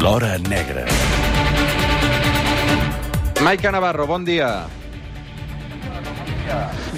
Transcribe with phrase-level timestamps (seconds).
[0.00, 0.86] L'Hora Negra.
[3.44, 4.64] Maica Navarro, bon dia.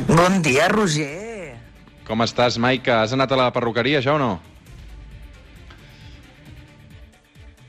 [0.07, 1.57] Bon dia, Roger.
[2.07, 3.01] Com estàs, Maica?
[3.03, 4.31] Has anat a la perruqueria, ja o no?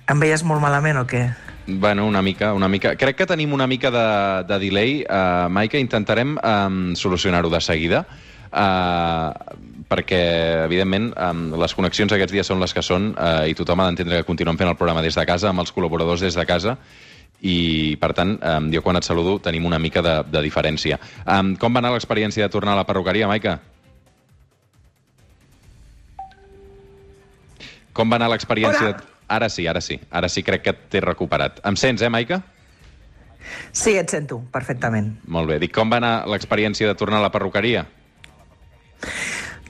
[0.06, 1.24] Em veies molt malament o què?
[1.66, 2.94] Bueno, una mica, una mica.
[2.94, 4.08] Crec que tenim una mica de,
[4.46, 5.00] de delay.
[5.02, 8.06] Uh, Maica, intentarem um, solucionar-ho de seguida,
[8.52, 9.34] uh,
[9.94, 10.20] perquè,
[10.66, 14.22] evidentment, um, les connexions aquests dies són les que són uh, i tothom ha d'entendre
[14.22, 16.78] que continuem fent el programa des de casa, amb els col·laboradors des de casa,
[17.44, 20.98] i, per tant, um, jo quan et saludo tenim una mica de, de diferència.
[21.28, 23.60] Um, com va anar l'experiència de tornar a la perruqueria, Maica?
[27.94, 28.96] Com va anar l'experiència...
[28.96, 29.12] De...
[29.34, 30.00] Ara sí, ara sí.
[30.12, 31.62] Ara sí crec que t'he recuperat.
[31.68, 32.42] Em sents, eh, Maica?
[33.76, 35.14] Sí, et sento, perfectament.
[35.28, 35.60] Molt bé.
[35.64, 37.86] Dic, com va anar l'experiència de tornar a la perruqueria?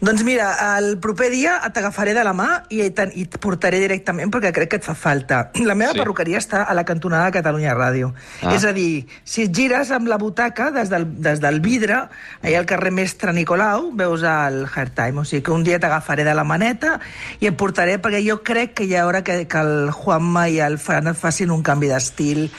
[0.04, 4.28] Doncs mira, el proper dia t'agafaré de la mà i, te- i et portaré directament
[4.34, 5.38] perquè crec que et fa falta.
[5.70, 6.00] La meva Sí.
[6.02, 8.10] perruqueria està a la cantonada de Catalunya Ràdio.
[8.42, 8.52] Ah.
[8.52, 12.02] És a dir, si et gires amb la butaca des del, des del vidre,
[12.44, 15.22] allà al carrer Mestre Nicolau, veus el Hair Time.
[15.22, 16.98] O sigui que un dia t'agafaré de la maneta
[17.40, 20.60] i et portaré, perquè jo crec que hi ha hora que, que el Juanma i
[20.60, 22.50] el Fran et facin un canvi d'estil.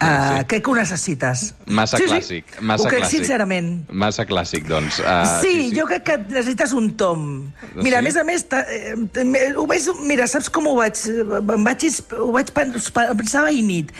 [0.00, 0.44] Uh, sí.
[0.48, 1.54] Crec que ho necessites.
[1.66, 2.44] Massa sí, clàssic.
[2.56, 2.64] Sí.
[2.64, 3.18] Massa ho crec clàssic.
[3.18, 3.72] sincerament.
[3.92, 4.98] Massa clàssic, doncs.
[5.00, 7.26] Uh, sí, sí, jo crec que necessites un tom.
[7.74, 8.00] Mira, Sí?
[8.00, 8.94] a més a més, eh,
[9.56, 10.96] ho vaig, mira, saps com ho vaig...
[11.06, 11.84] Em vaig,
[12.16, 12.72] ho vaig pen-
[13.18, 13.92] pensava ahir nit.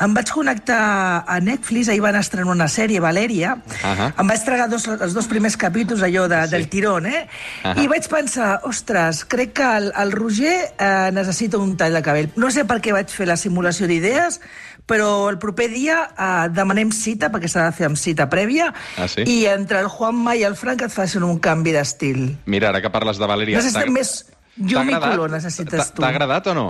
[0.00, 3.56] Em vaig connectar a Netflix, ahir van estrenar una sèrie, Valèria.
[3.82, 4.12] Ahà.
[4.16, 6.50] Em vaig tragar dos, els dos primers capítols, allò de, Sí.
[6.54, 7.26] del tirón, eh?
[7.64, 7.74] Ahà.
[7.82, 12.30] I vaig pensar, ostres, crec que el, el Roger eh, necessita un tall de cabell.
[12.36, 14.40] No sé per què vaig fer la simulació d'idees,
[14.88, 19.06] però el proper dia eh, demanem cita, perquè s'ha de fer amb cita prèvia, Ah,
[19.12, 19.22] sí?
[19.28, 22.22] i entre el Juanma i el Frank et facin un canvi d'estil.
[22.46, 23.60] Mira, ara que parles de Valèria...
[23.60, 24.14] Necessitem més
[24.56, 26.00] llum i color, necessites tu.
[26.02, 26.68] T'ha agradat o no?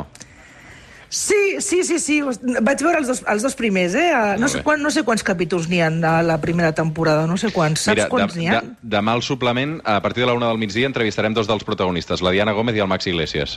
[1.10, 2.18] Sí, sí, sí, sí.
[2.20, 4.10] Vaig veure els dos, els dos primers, eh?
[4.12, 7.38] Eh, No sé, quan, no sé quants capítols n'hi ha a la primera temporada, no
[7.40, 7.86] sé quants.
[7.86, 8.60] Saps Mira, quants de, n'hi ha?
[8.60, 12.20] de, demà al suplement, a partir de la una del migdia, entrevistarem dos dels protagonistes,
[12.20, 13.56] la Diana Gómez i el Max Iglesias.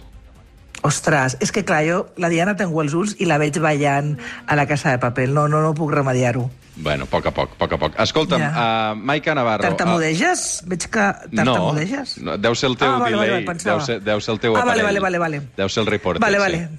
[0.83, 4.15] Ostres, és que clar, jo la Diana tengo els ulls i la veig ballant
[4.47, 5.27] a la Casa de Paper.
[5.29, 6.49] No, no, no puc remediar-ho.
[6.81, 7.99] Bueno, a poc a poc, a poc a poc.
[7.99, 8.93] Escolta'm, Ja.
[8.93, 9.61] uh, Maica Navarro...
[9.67, 10.63] Tartamudeges?
[10.65, 11.03] Veig que
[11.35, 12.15] tartamudeges?
[12.17, 14.33] No, no, deu ser el teu Ah, vale, delay, vale, vale, deu, ser, deu ser
[14.33, 14.85] el teu Ah, vale, aparell.
[15.01, 15.41] vale, vale, vale.
[15.57, 16.41] Deu ser el reporter, Vale, sí.
[16.41, 16.69] vale.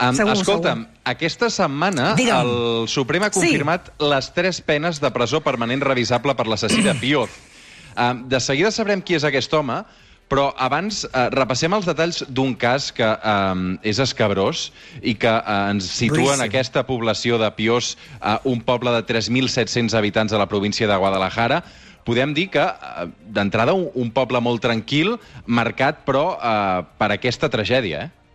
[0.00, 1.00] Um, Segur, escolta'm, segur.
[1.04, 2.40] aquesta setmana Digue'm.
[2.40, 3.40] el Suprem ha Sí.
[3.40, 7.28] confirmat les tres penes de presó permanent revisable per l'assassí de Pioz.
[7.96, 9.82] Um, de seguida sabrem qui és aquest home,
[10.28, 14.70] però abans uh, repassem els detalls d'un cas que um, és escabrós
[15.02, 19.94] i que uh, ens situa en aquesta població de Piós, uh, un poble de 3.700
[19.94, 21.62] habitants de la província de Guadalajara.
[22.06, 23.06] Podem dir que, uh,
[23.38, 25.14] d'entrada, un, un poble molt tranquil,
[25.46, 28.25] marcat, però, uh, per aquesta tragèdia, eh?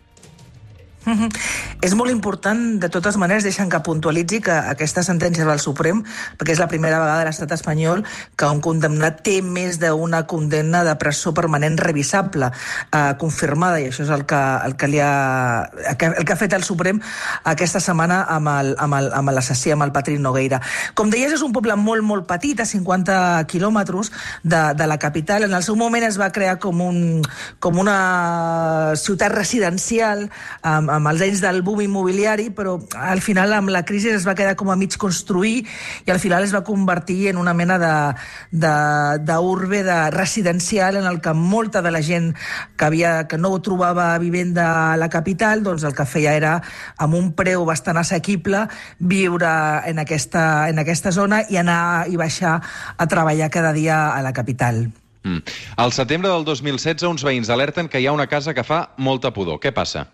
[1.81, 6.03] És molt important, de totes maneres, deixen que puntualitzi que aquesta sentència del Suprem,
[6.37, 8.03] perquè és la primera vegada a l'estat espanyol
[8.37, 12.51] que un condemnat té més d'una condemna de presó permanent revisable,
[12.93, 16.53] eh, confirmada, i això és el que, el que, li ha, el que, ha fet
[16.53, 17.01] el Suprem
[17.49, 20.61] aquesta setmana amb el- amb el- amb l'assassí, amb el Patri Nogueira.
[20.93, 24.11] Com deies, és un poble molt, molt petit, a 50 quilòmetres
[24.43, 25.43] de, de la capital.
[25.49, 27.21] En el seu moment es va crear com, un,
[27.59, 30.29] com una ciutat residencial
[30.61, 34.35] amb, amb els anys del boom immobiliari, però al final amb la crisi es va
[34.35, 35.65] quedar com a mig construir
[36.05, 38.13] i al final es va convertir en una mena de-
[38.51, 42.33] de- d'urbe de, de residencial en el que molta de la gent
[42.77, 46.61] que, havia, que no trobava vivenda a la capital, doncs el que feia era,
[46.97, 48.67] amb un preu bastant assequible,
[48.99, 49.51] viure
[49.87, 52.59] en aquesta, en aquesta zona i anar i baixar
[52.97, 54.89] a treballar cada dia a la capital.
[55.23, 55.43] Mm.
[55.77, 59.29] Al setembre del 2016, uns veïns alerten que hi ha una casa que fa molta
[59.33, 59.59] pudor.
[59.61, 60.07] Què passa?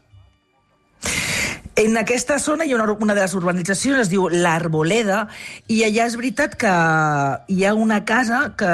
[1.78, 5.28] En aquesta zona hi ha una, una de les urbanitzacions, es diu l'Arboleda,
[5.70, 6.72] i allà és veritat que
[7.54, 8.72] hi ha una casa que,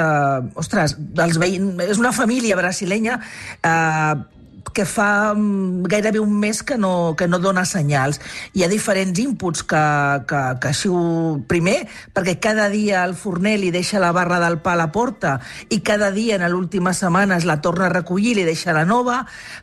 [0.60, 4.14] ostres, dels veïns, és una família brasilenya eh,
[4.74, 8.20] que fa mm, gairebé un mes que no, que no dona senyals.
[8.52, 9.84] Hi ha diferents inputs que,
[10.28, 11.02] que, que ho...
[11.48, 15.36] Primer, perquè cada dia el forner li deixa la barra del pa a la porta
[15.70, 18.84] i cada dia en l'última setmana es la torna a recollir i li deixa la
[18.88, 19.20] nova,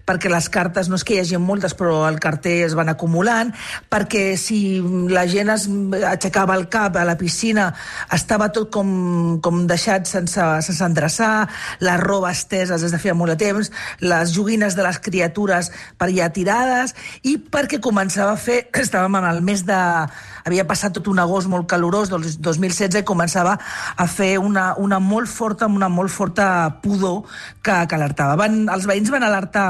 [0.07, 3.51] perquè les cartes no és que hi hagi moltes, però el carter es van acumulant,
[3.91, 4.79] perquè si
[5.11, 5.67] la gent es
[6.11, 7.71] aixecava el cap a la piscina
[8.13, 11.49] estava tot com, com deixat sense, sense endreçar,
[11.83, 16.09] la roba estesa des de feia molt de temps, les joguines de les criatures per
[16.09, 16.95] allà tirades,
[17.27, 19.79] i perquè començava a fer, estàvem en el mes de...
[20.45, 23.57] havia passat tot un agost molt calorós, doncs 2016, i començava
[23.95, 26.47] a fer una, una molt forta, una molt forta
[26.81, 27.23] pudor
[27.61, 28.37] que, que alertava.
[28.39, 29.69] Van, els veïns van alertar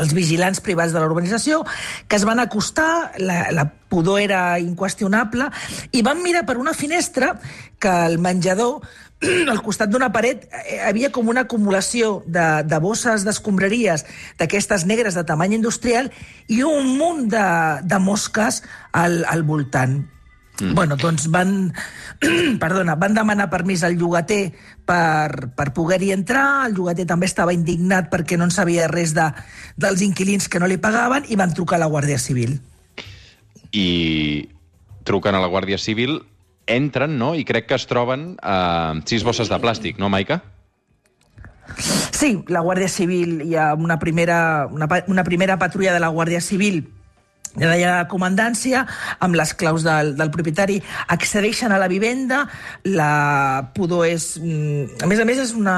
[0.00, 1.62] els vigilants privats de l'urbanització,
[2.08, 5.50] que es van acostar, la, la pudor era inqüestionable,
[5.94, 7.34] i van mirar per una finestra
[7.78, 8.82] que el menjador
[9.52, 14.06] al costat d'una paret eh, havia com una acumulació de, de bosses d'escombraries
[14.40, 16.10] d'aquestes negres de tamany industrial
[16.48, 17.46] i un munt de,
[17.84, 18.62] de mosques
[18.92, 20.02] al, al voltant.
[20.60, 20.74] Mm.
[20.74, 21.72] Bueno, doncs van,
[22.62, 24.52] perdona, van demanar permís al llogater
[24.86, 29.26] per, per poder-hi entrar, el llogater també estava indignat perquè no en sabia res de,
[29.76, 32.60] dels inquilins que no li pagaven i van trucar a la Guàrdia Civil.
[33.74, 33.88] I
[35.02, 36.20] truquen a la Guàrdia Civil,
[36.66, 40.42] entren, no?, i crec que es troben eh, sis bosses de plàstic, no, Maica?
[42.14, 46.40] Sí, la Guàrdia Civil, hi ha una primera, una, una primera patrulla de la Guàrdia
[46.44, 46.84] Civil
[47.54, 48.84] de la comandància,
[49.22, 50.80] amb les claus del, del propietari,
[51.14, 52.44] accedeixen a la vivenda,
[52.84, 54.34] la pudor és...
[54.40, 55.76] Mm, a més a més, és una...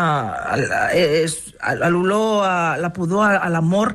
[0.96, 1.38] És,
[1.90, 2.46] l'olor,
[2.80, 3.94] la pudor a, a l'amor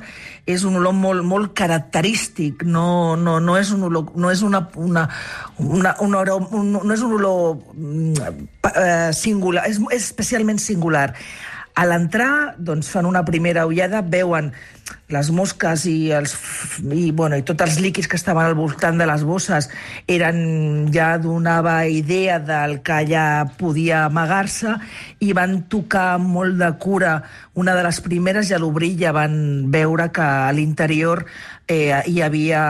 [0.50, 4.64] és un olor molt, molt característic, no, no, no és un olor, no és una,
[4.76, 5.08] una,
[5.62, 8.42] una, un olor, un, no és un olor mm,
[8.74, 11.12] eh, singular, és, és especialment singular.
[11.82, 14.52] A l'entrar, doncs, fan una primera ullada, veuen
[15.12, 16.34] les mosques i, els,
[16.84, 19.68] i, bueno, i tots els líquids que estaven al voltant de les bosses
[20.12, 23.26] eren ja donava idea del que allà
[23.60, 24.78] podia amagar-se
[25.26, 27.16] i van tocar molt de cura.
[27.58, 29.34] Una de les primeres i a l'obrir ja van
[29.74, 31.26] veure que a l'interior
[31.68, 32.62] eh, hi havia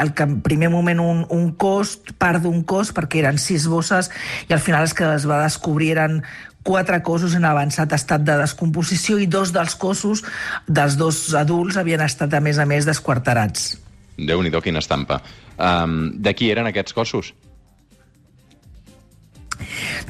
[0.00, 4.10] en primer moment un, un cos, part d'un cos, perquè eren sis bosses
[4.48, 6.22] i al final els que es va descobrir eren
[6.62, 10.24] quatre cossos en avançat estat de descomposició i dos dels cossos
[10.68, 13.76] dels dos adults havien estat, a més a més, desquarterats.
[14.20, 15.20] Déu-n'hi-do, quina estampa.
[15.56, 17.32] Um, de qui eren aquests cossos?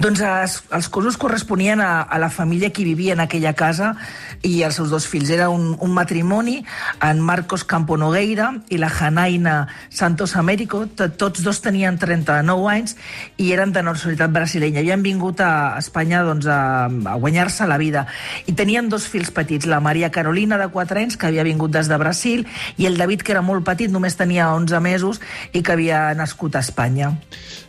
[0.01, 3.95] Doncs els, els cossos corresponien a, a la família que vivia en aquella casa
[4.43, 5.31] i els seus dos fills.
[5.31, 6.61] Era un, un matrimoni,
[7.05, 10.87] en Marcos Campo Nogueira i la Janaina Santos Américo.
[10.87, 12.97] Tots dos tenien 39 anys
[13.37, 14.81] i eren de nacionalitat brasilenya.
[14.81, 18.07] Havien vingut a Espanya doncs, a, a guanyar-se la vida.
[18.47, 21.89] I tenien dos fills petits, la Maria Carolina, de 4 anys, que havia vingut des
[21.91, 25.21] de Brasil, i el David, que era molt petit, només tenia 11 mesos
[25.53, 27.15] i que havia nascut a Espanya.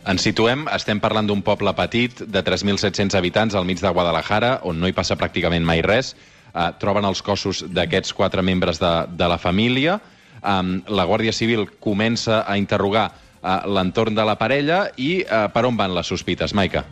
[0.02, 4.80] Ens situem, estem parlant d'un poble petit de 3.700 habitants al mig de Guadalajara, on
[4.82, 6.16] no hi passa pràcticament mai res.
[6.52, 10.00] Uh, troben els cossos d'aquests quatre membres de, de la família.
[10.42, 15.64] Um, la Guàrdia Civil comença a interrogar uh, l'entorn de la parella i uh, per
[15.70, 16.82] on van les sospites, Maica?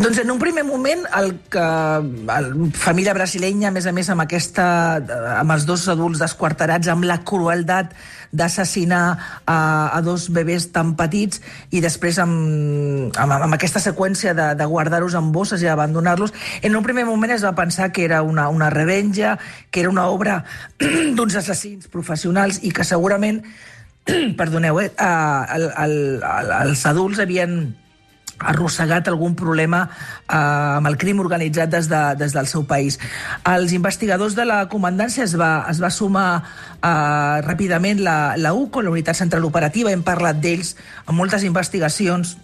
[0.00, 2.36] Doncs en un primer moment, el que la
[2.72, 4.64] família brasilenya, a més a més amb, aquesta,
[5.36, 7.92] amb els dos adults desquarterats, amb la crueldat
[8.32, 9.02] d'assassinar
[9.44, 9.58] a,
[9.92, 15.18] a dos bebès tan petits i després amb, amb, amb aquesta seqüència de, de guardar-los
[15.20, 16.32] en bosses i abandonar-los,
[16.62, 19.36] en un primer moment es va pensar que era una, una revenja,
[19.68, 20.46] que era una obra
[20.80, 23.44] d'uns assassins professionals i que segurament,
[24.40, 27.60] perdoneu, eh, el, el, el, els adults havien
[28.40, 32.98] arrossegat algun problema eh, amb el crim organitzat des, de, des del seu país.
[33.48, 38.82] Els investigadors de la comandància es va, es va sumar eh, ràpidament la, la UCO,
[38.82, 40.76] la Unitat Central Operativa, hem parlat d'ells
[41.06, 42.36] en moltes investigacions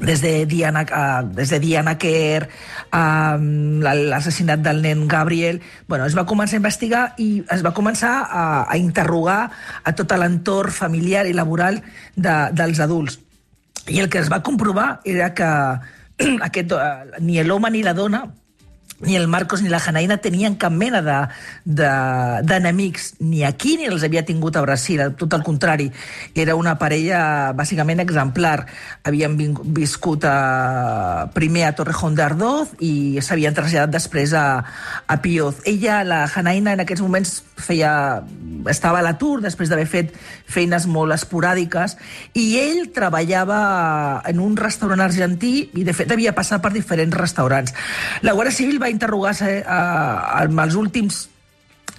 [0.00, 2.48] des de Diana, uh, des de Diana Kerr,
[2.92, 3.36] uh,
[3.82, 5.60] l'assassinat del nen Gabriel...
[5.86, 9.50] Bueno, es va començar a investigar i es va començar a, a interrogar
[9.84, 11.82] a tot l'entorn familiar i laboral
[12.16, 13.20] de, dels adults
[13.88, 15.48] i el que es va comprovar era que
[16.48, 18.24] aquest, eh, ni l'home ni la dona
[19.02, 21.00] ni el Marcos ni la Janaïna tenien cap mena
[21.64, 25.90] d'enemics, de, de, ni aquí ni els havia tingut a Brasil, tot el contrari.
[26.34, 28.66] Era una parella bàsicament exemplar.
[29.02, 29.36] Havien
[29.74, 34.62] viscut a, primer a Torrejón de Ardoz i s'havien traslladat després a,
[35.06, 35.62] a Pioz.
[35.66, 38.22] Ella, la Janaïna, en aquests moments feia,
[38.70, 40.14] estava a l'atur després d'haver fet
[40.52, 41.96] feines molt esporàdiques
[42.38, 47.74] i ell treballava en un restaurant argentí i de fet havia passat per diferents restaurants.
[48.22, 51.26] La Guàrdia Civil va interrogar-se eh, amb els últims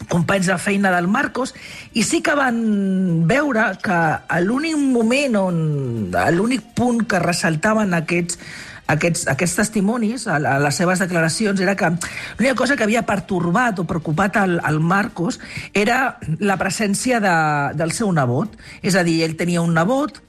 [0.10, 1.54] companys de feina del Marcos
[1.94, 2.58] i sí que van
[3.30, 4.00] veure que
[4.44, 5.58] l'únic moment on
[6.36, 8.40] l'únic punt que ressaltaven aquests
[8.94, 11.90] aquests, aquests testimonis, a, a les seves declaracions, era que
[12.38, 15.40] l'única cosa que havia pertorbat o preocupat el, el Marcos
[15.74, 17.36] era la presència de,
[17.80, 18.58] del seu nebot.
[18.84, 20.20] És a dir, ell tenia un nebot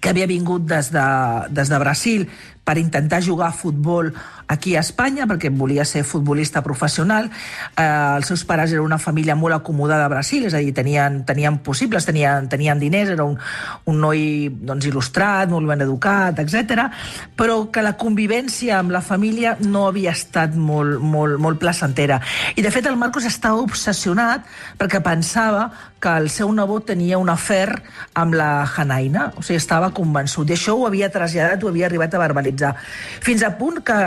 [0.00, 1.06] que havia vingut des de,
[1.54, 2.26] des de Brasil
[2.64, 4.12] per intentar jugar a futbol
[4.48, 7.28] aquí a Espanya, perquè volia ser futbolista professional.
[7.76, 11.22] Eh, els seus pares eren una família molt acomodada a Brasil, és a dir, tenien,
[11.28, 13.36] tenien possibles, tenien, tenien diners, era un,
[13.84, 16.88] un noi doncs, il·lustrat, molt ben educat, etc.
[17.36, 22.20] però que la convivència amb la família no havia estat molt, molt, molt placentera.
[22.56, 24.48] I, de fet, el Marcos estava obsessionat
[24.80, 25.68] perquè pensava
[26.00, 27.68] que el seu nebot tenia un afer
[28.18, 30.48] amb la Hanaina, o sigui, estava convençut.
[30.48, 32.74] I això ho havia traslladat, ho havia arribat a verbalitzar.
[33.24, 33.98] Fins a punt que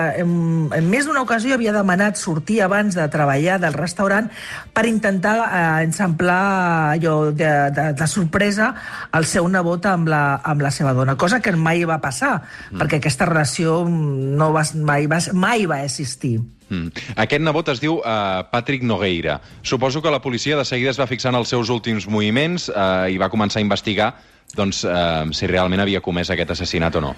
[0.75, 4.29] en, més d'una ocasió havia demanat sortir abans de treballar del restaurant
[4.73, 8.71] per intentar eh, ensamblar allò de, de, de sorpresa
[9.17, 12.39] el seu nebot amb la, amb la seva dona, cosa que mai va passar,
[12.71, 12.79] mm.
[12.81, 16.39] perquè aquesta relació no va, mai, va, mai va existir.
[16.71, 17.03] Mm.
[17.19, 19.41] Aquest nebot es diu uh, Patrick Nogueira.
[19.61, 23.11] Suposo que la policia de seguida es va fixar en els seus últims moviments uh,
[23.11, 24.13] i va començar a investigar
[24.55, 27.13] doncs, uh, si realment havia comès aquest assassinat o no.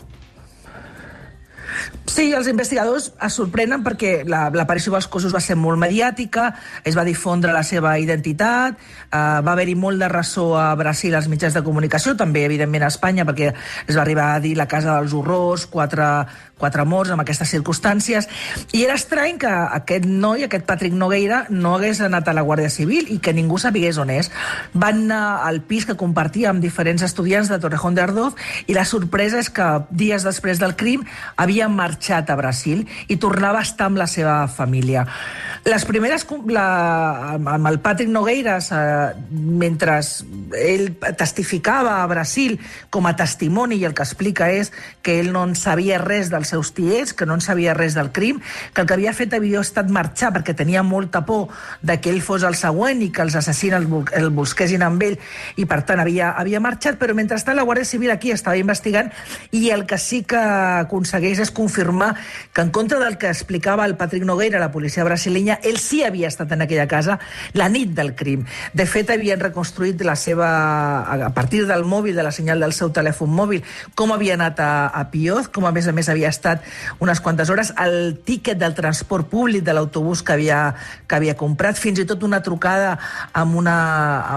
[2.03, 6.49] Sí, els investigadors es sorprenen perquè l'aparició la, dels cossos va ser molt mediàtica,
[6.83, 11.29] es va difondre la seva identitat, eh, va haver-hi molt de ressò a Brasil als
[11.31, 14.97] mitjans de comunicació, també, evidentment, a Espanya, perquè es va arribar a dir la Casa
[14.97, 16.09] dels Horrors, quatre,
[16.57, 18.27] quatre morts amb aquestes circumstàncies,
[18.71, 22.71] i era estrany que aquest noi, aquest Patrick Nogueira, no hagués anat a la Guàrdia
[22.71, 24.31] Civil i que ningú sapigués on és.
[24.73, 28.85] Van anar al pis que compartia amb diferents estudiants de Torrejón de Ardoz i la
[28.85, 31.03] sorpresa és que dies després del crim
[31.35, 35.07] havia marxat a Brasil i tornava a estar amb la seva família.
[35.63, 36.67] Les primeres, la,
[37.37, 39.99] amb el Patrick Nogueiras, eh, mentre
[40.59, 42.57] ell testificava a Brasil
[42.91, 46.51] com a testimoni i el que explica és que ell no en sabia res dels
[46.53, 48.41] seus tiets, que no en sabia res del crim,
[48.73, 51.49] que el que havia fet havia estat marxar perquè tenia molta por
[51.81, 55.17] de que ell fos el següent i que els assassins el, el busquessin amb ell
[55.57, 59.11] i per tant havia, havia marxat, però mentrestant la Guàrdia Civil aquí estava investigant
[59.51, 60.39] i el que sí que
[60.83, 62.13] aconsegueix és confirmar
[62.53, 66.27] que en contra del que explicava el Patrick Nogueira, la policia brasileña, ell sí havia
[66.27, 67.19] estat en aquella casa
[67.53, 68.45] la nit del crim.
[68.73, 70.49] De fet, havien reconstruït la seva,
[71.13, 73.63] a partir del mòbil, de la senyal del seu telèfon mòbil,
[73.95, 76.65] com havia anat a, a Pioz, com a més a més havia estat
[77.03, 80.61] unes quantes hores, el tíquet del transport públic de l'autobús que, havia,
[81.07, 82.97] que havia comprat, fins i tot una trucada
[83.33, 83.77] amb, una,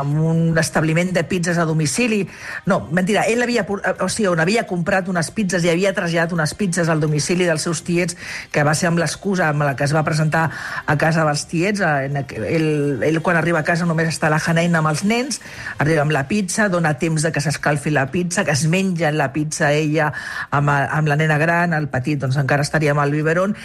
[0.01, 2.23] amb un establiment de pizzas a domicili.
[2.67, 6.55] No, mentira, ell havia, o sigui, on havia comprat unes pizzas i havia traslladat unes
[6.59, 8.17] pizzas al domicili dels seus tiets,
[8.53, 10.49] que va ser amb l'excusa amb la que es va presentar
[10.87, 14.93] a casa dels tiets, ell, ell quan arriba a casa només està la Janaina amb
[14.93, 15.41] els nens,
[15.79, 19.31] arriba amb la pizza, dona temps de que s'escalfi la pizza, que es menja la
[19.33, 20.13] pizza ella
[20.51, 23.57] amb, amb la nena gran, el petit doncs encara estaria amb el biberon,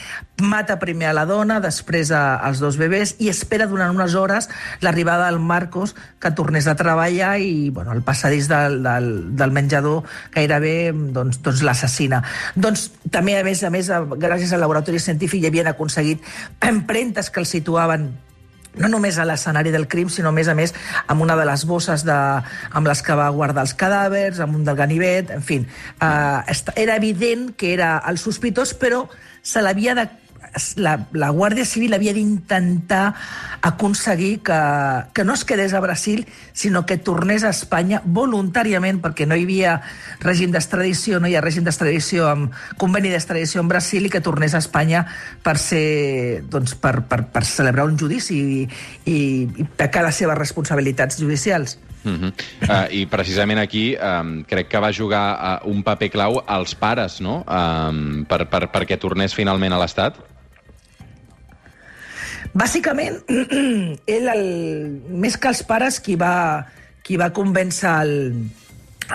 [0.41, 4.49] mata primer a la dona, després a, als dos bebès i espera durant unes hores
[4.81, 10.03] l'arribada del Marcos que tornés a treballar i bueno, el passadís del, del, del menjador
[10.33, 12.23] gairebé doncs, doncs l'assassina.
[12.55, 16.25] Doncs també, a més a més, gràcies al laboratori científic hi havien aconseguit
[16.73, 18.11] empremtes que el situaven
[18.79, 20.73] no només a l'escenari del crim, sinó més a més
[21.11, 22.19] amb una de les bosses de,
[22.71, 25.61] amb les que va guardar els cadàvers, amb un del ganivet, en fi.
[25.61, 29.05] Eh, era evident que era el sospitós, però
[29.41, 30.07] se l'havia de
[30.75, 33.13] la, la Guàrdia Civil havia d'intentar
[33.61, 34.59] aconseguir que,
[35.13, 39.45] que no es quedés a Brasil, sinó que tornés a Espanya voluntàriament, perquè no hi
[39.45, 39.77] havia
[40.21, 44.55] règim d'extradició, no hi ha règim d'extradició amb conveni d'extradició en Brasil i que tornés
[44.55, 45.05] a Espanya
[45.43, 48.67] per ser, doncs, per, per, per celebrar un judici i,
[49.05, 51.77] i, i pecar les seves responsabilitats judicials.
[52.03, 52.33] Uh -huh.
[52.65, 57.21] uh, I precisament aquí um, crec que va jugar uh, un paper clau als pares,
[57.21, 60.30] no?, um, per, per, perquè tornés finalment a l'Estat.
[62.57, 63.21] Bàsicament,
[64.15, 64.43] ell, el,
[65.23, 66.65] més que els pares, qui va,
[67.05, 68.13] qui va convèncer el,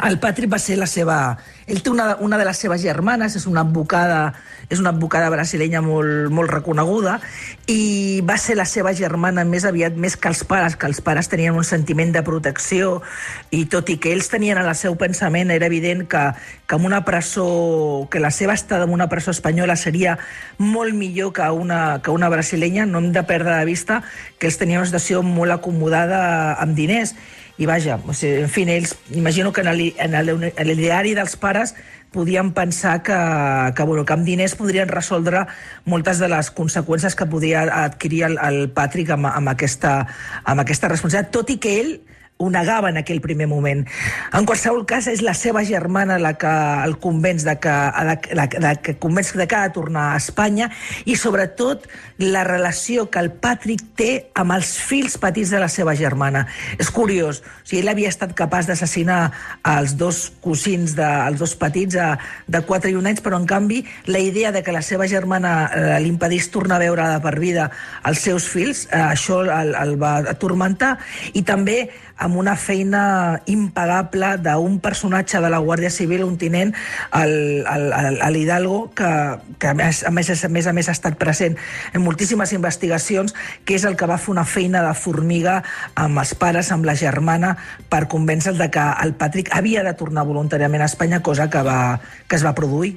[0.08, 1.18] el Patrick va ser la seva...
[1.66, 4.36] Ell té una, una de les seves germanes, és una advocada,
[4.70, 7.16] és una advocada brasilenya molt, molt reconeguda,
[7.66, 11.26] i va ser la seva germana més aviat, més que els pares, que els pares
[11.32, 13.00] tenien un sentiment de protecció,
[13.50, 16.22] i tot i que ells tenien en el seu pensament, era evident que,
[16.70, 20.20] que en una presó, que la seva estada en una presó espanyola seria
[20.58, 24.04] molt millor que una, que una brasilenya, no hem de perdre de vista
[24.38, 27.16] que ells tenien una situació molt acomodada amb diners,
[27.58, 29.72] i vaja, o sigui, en fi, ells, imagino que en
[30.68, 31.74] l'ideari dels pares
[32.12, 33.16] podien pensar que,
[33.76, 35.46] que, bueno, que amb diners podrien resoldre
[35.84, 39.98] moltes de les conseqüències que podia adquirir el, el Patrick amb, amb, aquesta,
[40.44, 41.92] amb aquesta responsabilitat, tot i que ell
[42.38, 43.84] ho negava en aquell primer moment.
[44.36, 46.52] En qualsevol cas, és la seva germana la que
[46.84, 47.74] el convenç de que,
[48.10, 50.68] de, de, de, que convenç de que ha de tornar a Espanya
[51.04, 51.86] i, sobretot,
[52.20, 56.44] la relació que el Patrick té amb els fills petits de la seva germana.
[56.76, 57.40] És curiós.
[57.40, 59.20] O sigui, ell havia estat capaç d'assassinar
[59.72, 62.10] els dos cosins, de, els dos petits, de,
[62.52, 63.80] de 4 i 1 anys, però, en canvi,
[64.12, 67.70] la idea de que la seva germana eh, l'impedís tornar a veure de per vida
[68.04, 70.96] els seus fills, eh, això el, el va atormentar,
[71.32, 71.86] i també
[72.26, 76.74] amb una feina impagable d'un personatge de la Guàrdia Civil, un tinent,
[77.14, 79.10] l'Hidalgo, que,
[79.62, 81.56] que a, més, a, més, a més a més ha estat present
[81.94, 85.62] en moltíssimes investigacions, que és el que va fer una feina de formiga
[85.94, 87.56] amb els pares, amb la germana,
[87.88, 92.00] per convèncer de que el Patrick havia de tornar voluntàriament a Espanya, cosa que, va,
[92.26, 92.96] que es va produir.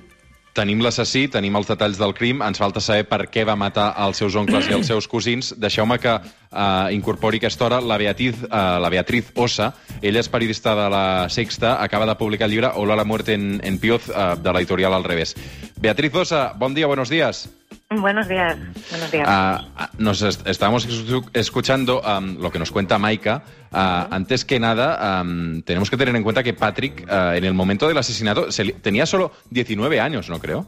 [0.57, 4.17] Tenim l'assassí, tenim els detalls del crim, ens falta saber per què va matar els
[4.21, 5.53] seus oncles i els seus cosins.
[5.61, 9.71] Deixeu-me que uh, incorpori aquesta hora la Beatriz, uh, la Beatriz Osa.
[10.01, 13.61] Ella és periodista de la Sexta, acaba de publicar el llibre Hola la muerte en,
[13.63, 15.35] en Pioz, uh, de l'editorial Al revés.
[15.77, 17.47] Beatriz Osa, bon dia, buenos días.
[17.91, 18.55] Buenos días,
[18.91, 19.27] buenos días.
[19.27, 19.63] Uh,
[19.97, 20.87] nos est estamos
[21.33, 23.41] escuchando um, lo que nos cuenta Maika.
[23.71, 24.07] Uh, uh -huh.
[24.11, 27.87] Antes que nada, um, tenemos que tener en cuenta que Patrick, uh, en el momento
[27.87, 30.67] del asesinato, se, tenía solo 19 años, ¿no creo?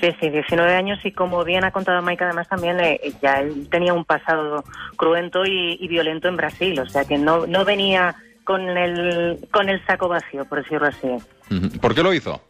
[0.00, 3.68] Sí, sí, 19 años y como bien ha contado Maika, además también eh, ya él
[3.70, 4.64] tenía un pasado
[4.96, 9.68] cruento y, y, violento en Brasil, o sea que no, no venía con el, con
[9.68, 11.08] el saco vacío, por decirlo así.
[11.08, 11.78] Uh -huh.
[11.78, 12.40] ¿Por qué lo hizo?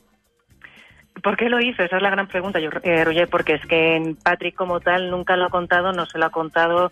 [1.23, 1.83] ¿Por qué lo hizo?
[1.83, 5.47] Esa es la gran pregunta, yo, eh, porque es que Patrick como tal nunca lo
[5.47, 6.91] ha contado, no se lo ha contado,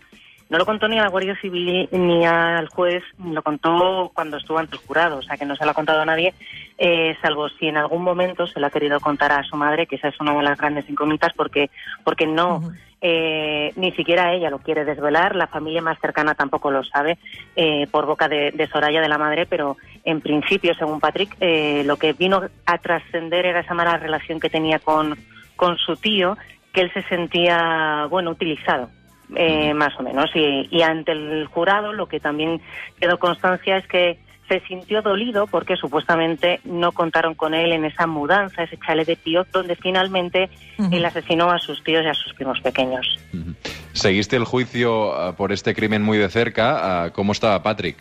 [0.51, 4.59] no lo contó ni a la Guardia Civil ni al juez, lo contó cuando estuvo
[4.59, 6.35] ante el jurado, o sea que no se lo ha contado a nadie,
[6.77, 9.95] eh, salvo si en algún momento se lo ha querido contar a su madre, que
[9.95, 11.71] esa es una de las grandes incógnitas, porque,
[12.03, 12.57] porque no...
[12.57, 16.83] Uh -huh eh, ni siquiera ella lo quiere desvelar, la familia más cercana tampoco lo
[16.83, 17.17] sabe,
[17.55, 21.83] eh, por boca de, de, Soraya, de la madre, pero en principio, según Patrick, eh,
[21.83, 25.17] lo que vino a trascender era esa mala relación que tenía con,
[25.55, 26.37] con su tío,
[26.73, 28.89] que él se sentía, bueno, utilizado.
[29.35, 32.59] Eh, más o menos y, y ante el jurado lo que también
[32.99, 34.19] quedó constancia es que
[34.49, 39.15] se sintió dolido porque supuestamente no contaron con él en esa mudanza, ese chalet de
[39.15, 40.93] tío, donde finalmente uh -huh.
[40.93, 43.17] él asesinó a sus tíos y a sus primos pequeños.
[43.33, 43.55] Uh -huh.
[43.93, 47.05] ¿Seguiste el juicio uh, por este crimen muy de cerca?
[47.07, 47.97] Uh, ¿Cómo estaba Patrick?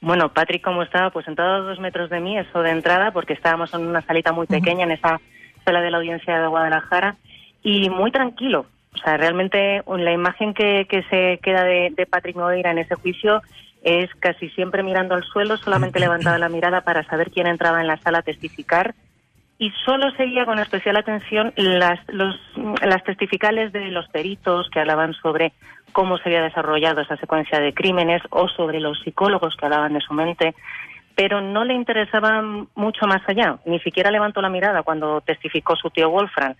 [0.00, 1.10] Bueno, Patrick, ¿cómo estaba?
[1.10, 4.32] Pues sentado a dos metros de mí, eso de entrada, porque estábamos en una salita
[4.32, 4.92] muy pequeña, uh -huh.
[4.94, 5.20] en esa
[5.64, 7.14] sala de la audiencia de Guadalajara,
[7.62, 8.66] y muy tranquilo.
[8.94, 12.94] O sea, realmente la imagen que, que se queda de, de Patrick Moreira en ese
[12.94, 13.42] juicio
[13.82, 17.86] es casi siempre mirando al suelo, solamente levantaba la mirada para saber quién entraba en
[17.86, 18.94] la sala a testificar
[19.58, 22.36] y solo seguía con especial atención las, los,
[22.82, 25.52] las testificales de los peritos que hablaban sobre
[25.92, 30.00] cómo se había desarrollado esa secuencia de crímenes o sobre los psicólogos que hablaban de
[30.00, 30.54] su mente,
[31.14, 32.42] pero no le interesaba
[32.74, 33.58] mucho más allá.
[33.64, 36.54] Ni siquiera levantó la mirada cuando testificó su tío Wolfram,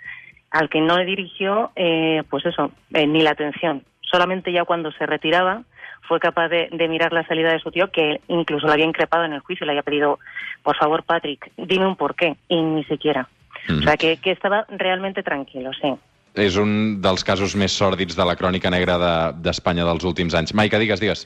[0.54, 3.82] al que no le dirigió, eh, pues eso, eh, ni la atención.
[4.00, 5.62] Solamente ya cuando se retiraba,
[6.06, 9.24] fue capaz de, de, mirar la salida de su tío, que incluso le había increpado
[9.24, 10.20] en el juicio, le había pedido,
[10.62, 13.28] por favor, Patrick, dime un porqué, y ni siquiera.
[13.68, 13.78] Mm.
[13.78, 15.90] O sea, que, que estava realment tranquil, sí.
[16.34, 18.94] És un dels casos més sòrdids de la crònica negra
[19.34, 20.54] d'Espanya de, dels últims anys.
[20.54, 21.24] Maica, digues, digues.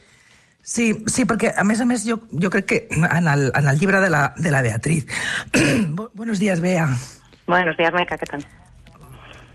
[0.62, 3.80] Sí, sí, perquè a més a més jo, jo crec que en el, en el
[3.80, 5.04] llibre de la, de la Beatriz...
[6.14, 6.88] Buenos días, Bea.
[7.46, 8.48] Buenos días, Maica, què tal?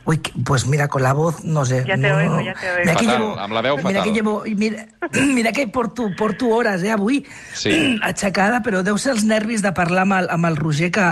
[0.06, 1.86] Uy, pues mira, con la voz, no sé.
[1.88, 2.80] Ya te no, oigo, ya te oigo.
[2.84, 4.04] Mira que fatal, llevo, amb la veu mira fatal.
[4.04, 4.86] que llevo, mira,
[5.34, 7.98] mira que porto, porto hores, eh, avui, Sí.
[8.04, 11.08] aixecada, però deu ser els nervis de parlar amb el, amb el Roger que,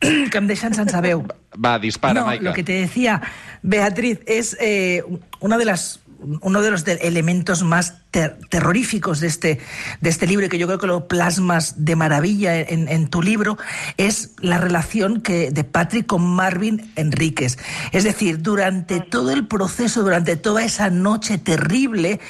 [0.32, 1.22] que em deixen sense veu.
[1.54, 2.44] Va, dispara, no, Maica.
[2.50, 3.20] lo que te decía,
[3.62, 5.04] Beatriz, es eh,
[5.40, 6.00] una de las
[6.40, 9.60] uno de los de elementos más ter terroríficos de este,
[10.00, 13.22] de este libro, y que yo creo que lo plasmas de maravilla en, en, tu
[13.22, 13.58] libro,
[13.96, 17.58] es la relación que, de Patrick con Marvin Enríquez.
[17.92, 22.20] Es decir, durante todo el proceso, durante toda esa noche terrible,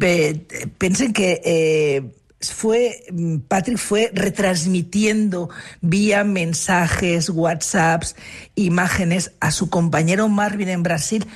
[0.00, 1.40] eh, pensen que...
[1.44, 3.04] Eh, fue
[3.48, 5.50] Patrick fue retransmitiendo
[5.82, 8.16] vía mensajes, WhatsApps,
[8.54, 11.26] imágenes a su compañero Marvin en Brasil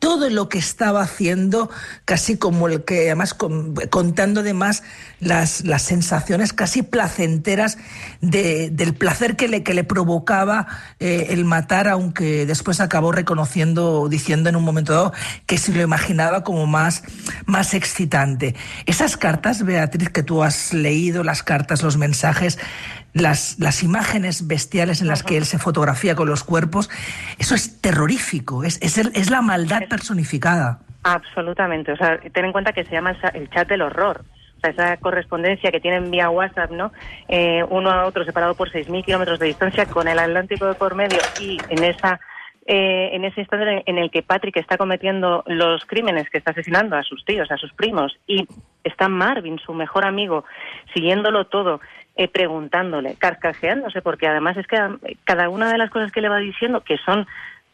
[0.00, 1.70] todo lo que estaba haciendo,
[2.06, 4.82] casi como el que, además, con, contando además
[5.20, 7.76] las, las sensaciones casi placenteras
[8.22, 10.66] de, del placer que le, que le provocaba
[10.98, 15.12] eh, el matar, aunque después acabó reconociendo, diciendo en un momento dado
[15.46, 17.02] que se lo imaginaba como más,
[17.44, 18.56] más excitante.
[18.86, 22.58] Esas cartas, Beatriz, que tú has leído, las cartas, los mensajes,
[23.12, 26.90] las, las, imágenes bestiales en las que él se fotografía con los cuerpos,
[27.38, 30.80] eso es terrorífico, es, es, el, es la maldad personificada.
[31.02, 34.24] Absolutamente, o sea, ten en cuenta que se llama el chat del horror,
[34.58, 36.92] o sea, esa correspondencia que tienen vía WhatsApp, ¿no?
[37.28, 40.94] Eh, uno a otro separado por 6.000 kilómetros de distancia con el Atlántico de por
[40.94, 42.20] medio y en esa
[42.66, 46.94] eh, en ese instante en el que Patrick está cometiendo los crímenes, que está asesinando
[46.94, 48.46] a sus tíos, a sus primos, y
[48.84, 50.44] está Marvin, su mejor amigo,
[50.94, 51.80] siguiéndolo todo,
[52.16, 54.78] eh, preguntándole, carcajeándose, porque además es que
[55.24, 57.26] cada una de las cosas que le va diciendo, que son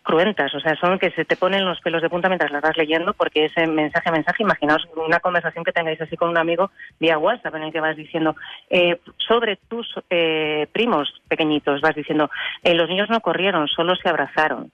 [0.06, 2.76] cruentas, o sea, son que se te ponen los pelos de punta mientras las vas
[2.76, 6.70] leyendo, porque ese mensaje a mensaje, imaginaos una conversación que tengáis así con un amigo
[7.00, 8.36] vía WhatsApp en el que vas diciendo
[8.70, 12.30] eh, sobre tus eh, primos pequeñitos, vas diciendo,
[12.62, 14.70] eh, los niños no corrieron, solo se abrazaron.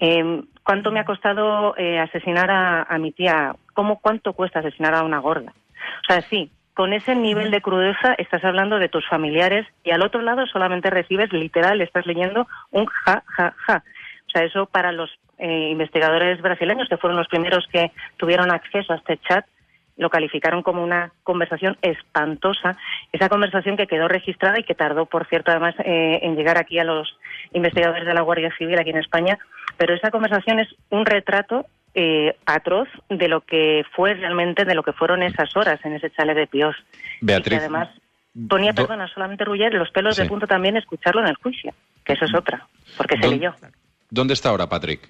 [0.00, 3.54] Eh, ¿Cuánto me ha costado eh, asesinar a, mi tía?
[3.74, 5.52] ¿Cómo, ¿Cuánto cuesta asesinar a una gorda?
[5.52, 10.02] O sea, sí, con ese nivel de crudeza estás hablando de tus familiares y al
[10.02, 13.84] otro lado solamente recibes, literal, estás leyendo un ja, ja, ja.
[14.26, 18.92] O sea, eso para los eh, investigadores brasileños, que fueron los primeros que tuvieron acceso
[18.92, 19.44] a este chat,
[19.96, 22.78] lo calificaron como una conversación espantosa.
[23.12, 26.78] Esa conversación que quedó registrada y que tardó, por cierto, además, eh, en llegar aquí
[26.78, 27.18] a los
[27.52, 29.38] investigadores de la Guardia Civil aquí en España.
[29.80, 31.64] Pero esa conversación es un retrato
[31.94, 36.10] eh, atroz de lo que fue realmente, de lo que fueron esas horas en ese
[36.10, 36.76] chale de Pios.
[37.22, 37.46] Beatriz.
[37.46, 37.88] Y que además
[38.46, 40.22] ponía, perdona, solamente Ruller, los pelos sí.
[40.22, 41.72] de punto también escucharlo en el juicio,
[42.04, 43.54] que eso es otra, porque se leyó.
[44.10, 45.08] ¿Dónde está ahora Patrick?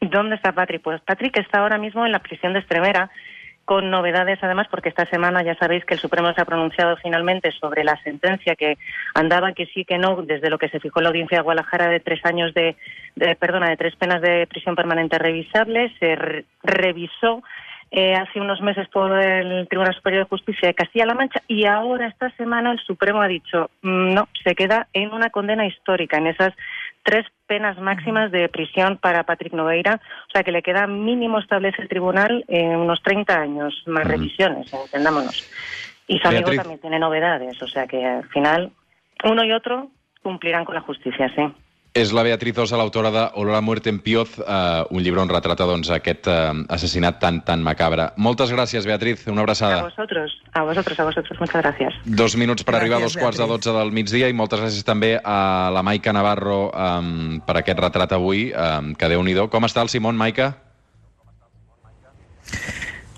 [0.00, 0.82] ¿Dónde está Patrick?
[0.82, 3.10] Pues Patrick está ahora mismo en la prisión de Extremera,
[3.70, 7.52] con novedades además, porque esta semana ya sabéis que el Supremo se ha pronunciado finalmente
[7.52, 8.78] sobre la sentencia que
[9.14, 12.00] andaba que sí que no, desde lo que se fijó la audiencia de Guadalajara de
[12.00, 12.74] tres años de,
[13.14, 17.44] de perdona, de tres penas de prisión permanente revisables, se re revisó
[17.92, 22.08] eh, hace unos meses por el Tribunal Superior de Justicia de Castilla-La Mancha y ahora
[22.08, 26.54] esta semana el Supremo ha dicho no, se queda en una condena histórica, en esas
[27.10, 31.82] tres penas máximas de prisión para Patrick Nogueira, o sea que le queda mínimo, establece
[31.82, 34.12] el tribunal, en unos 30 años más uh -huh.
[34.12, 35.50] revisiones, entendámonos.
[36.06, 38.70] Y su amigo también tiene novedades, o sea que al final
[39.24, 39.90] uno y otro
[40.22, 41.42] cumplirán con la justicia, sí.
[41.92, 45.28] És la Beatriz Osa, l'autora de Olor a muerte en Pioz, eh, un llibre on
[45.28, 48.12] retrata doncs, aquest eh, assassinat tan, tan macabre.
[48.16, 49.26] Moltes gràcies, Beatriz.
[49.26, 49.80] Una abraçada.
[49.80, 51.40] A vosotros, a vosotros, a vosotros.
[51.40, 51.94] Muchas gracias.
[52.04, 53.66] Dos minuts per Gràcies, arribar a dos quarts de Beatriz.
[53.66, 58.12] dotze del migdia i moltes gràcies també a la Maica Navarro um, per aquest retrat
[58.12, 60.58] avui, um, que déu nhi Com està el Simón, Maica?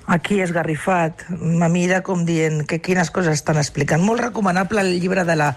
[0.06, 4.02] Aquí esgarrifat, me mira com dient que quines coses estan explicant.
[4.02, 5.56] Molt recomanable el llibre de la,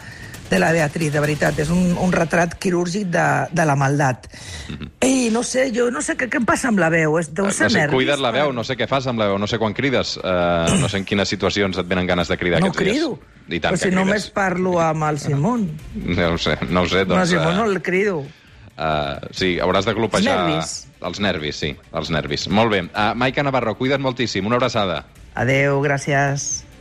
[0.50, 1.60] de la Beatriz, de veritat.
[1.60, 4.28] És un, un retrat quirúrgic de, de la maldat.
[4.70, 4.90] Mm -hmm.
[5.02, 7.20] Ei, no sé, jo no sé què, què em passa amb la veu.
[7.20, 7.96] És, deu no ser sé, nervis.
[7.96, 10.80] cuida't la veu, no sé què fas amb la veu, no sé quan crides, uh,
[10.80, 13.10] no sé en quines situacions et venen ganes de cridar No aquests crido.
[13.10, 13.58] dies.
[13.58, 14.32] I tant Però si només crides.
[14.32, 15.70] parlo amb el Simón.
[16.18, 17.30] No ho sé, no ho sé, No, doncs...
[17.30, 18.20] Simón no eh, el crido.
[18.78, 20.40] Uh, sí, hauràs de glopejar...
[20.40, 20.88] Els nervis.
[21.02, 22.48] Els nervis, sí, els nervis.
[22.50, 22.82] Molt bé.
[22.82, 24.46] Uh, Maica Navarro, cuida't moltíssim.
[24.46, 25.06] Una abraçada.
[25.36, 26.65] Adeu, gràcies.